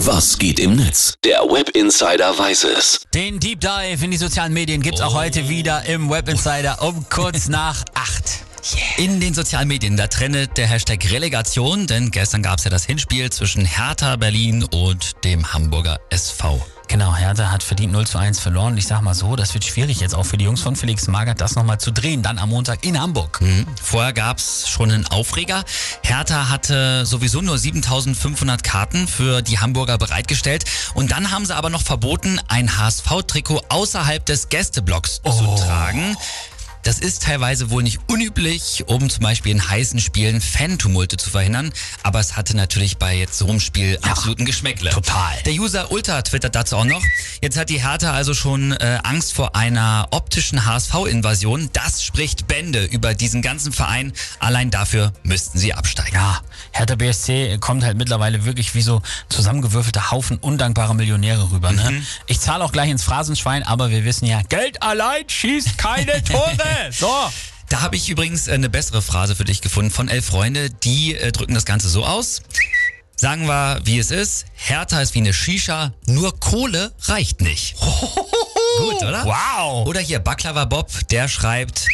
[0.00, 1.14] Was geht im Netz?
[1.24, 3.00] Der Web Insider weiß es.
[3.14, 7.06] Den Deep Dive in die sozialen Medien gibt's auch heute wieder im Web Insider um
[7.08, 8.44] kurz nach acht.
[8.98, 12.84] In den sozialen Medien, da trendet der Hashtag Relegation, denn gestern gab es ja das
[12.84, 16.60] Hinspiel zwischen Hertha Berlin und dem Hamburger SV.
[16.88, 18.76] Genau, Hertha hat verdient 0 zu 1 verloren.
[18.76, 21.40] Ich sag mal so, das wird schwierig jetzt auch für die Jungs von Felix Magath,
[21.40, 23.40] das nochmal zu drehen, dann am Montag in Hamburg.
[23.40, 23.66] Mhm.
[23.82, 25.64] Vorher gab's schon einen Aufreger.
[26.02, 30.64] Hertha hatte sowieso nur 7500 Karten für die Hamburger bereitgestellt
[30.94, 36.16] und dann haben sie aber noch verboten, ein HSV-Trikot außerhalb des Gästeblocks zu tragen.
[36.86, 41.72] Das ist teilweise wohl nicht unüblich, um zum Beispiel in heißen Spielen Fan-Tumulte zu verhindern,
[42.04, 44.90] aber es hatte natürlich bei jetzt so einem Spiel absoluten Geschmäckle.
[44.90, 45.34] total.
[45.44, 47.02] Der User Ultra twittert dazu auch noch.
[47.42, 51.70] Jetzt hat die Hertha also schon äh, Angst vor einer optischen HSV-Invasion.
[51.72, 54.12] Das spricht Bände über diesen ganzen Verein.
[54.38, 56.14] Allein dafür müssten sie absteigen.
[56.14, 56.40] Ja,
[56.70, 61.72] Hertha BSC kommt halt mittlerweile wirklich wie so zusammengewürfelter Haufen undankbarer Millionäre rüber.
[61.72, 62.00] Ne?
[62.26, 66.75] Ich zahle auch gleich ins Phrasenschwein, aber wir wissen ja, Geld allein schießt keine Tore.
[66.90, 67.10] So.
[67.68, 70.70] Da habe ich übrigens äh, eine bessere Phrase für dich gefunden von Elf Freunde.
[70.70, 72.42] Die äh, drücken das Ganze so aus.
[73.16, 74.44] Sagen wir, wie es ist.
[74.54, 77.76] Hertha ist wie eine Shisha, nur Kohle reicht nicht.
[78.78, 79.24] Gut, oder?
[79.24, 79.86] Wow.
[79.86, 81.86] Oder hier Baklava Bob, der schreibt,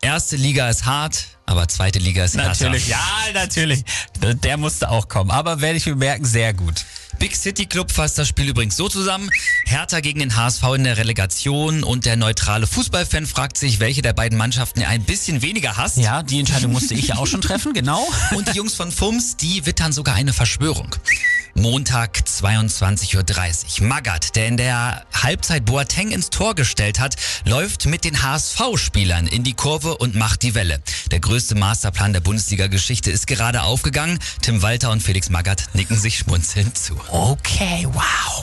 [0.00, 2.48] erste Liga ist hart, aber zweite Liga ist härter.
[2.48, 2.98] Natürlich, ja,
[3.32, 3.84] natürlich.
[4.20, 5.30] Der musste auch kommen.
[5.30, 6.84] Aber werde ich mir merken, sehr gut.
[7.18, 9.30] Big City Club fasst das Spiel übrigens so zusammen.
[9.64, 14.12] Hertha gegen den HSV in der Relegation und der neutrale Fußballfan fragt sich, welche der
[14.12, 15.98] beiden Mannschaften er ein bisschen weniger hasst.
[15.98, 18.06] Ja, die Entscheidung musste ich ja auch schon treffen, genau.
[18.34, 20.94] Und die Jungs von FUMS, die wittern sogar eine Verschwörung.
[21.54, 23.86] Montag 22.30 Uhr.
[23.86, 29.44] Magath, der in der Halbzeit Boateng ins Tor gestellt hat, läuft mit den HSV-Spielern in
[29.44, 30.82] die Kurve und macht die Welle.
[31.12, 34.18] Der größte Masterplan der Bundesliga-Geschichte ist gerade aufgegangen.
[34.42, 37.00] Tim Walter und Felix Magath nicken sich schmunzelnd zu.
[37.08, 38.34] Okay, wow.